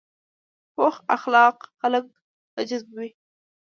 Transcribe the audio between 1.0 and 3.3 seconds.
اخلاق خلک راجذبوي